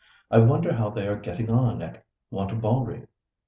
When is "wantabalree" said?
2.33-3.05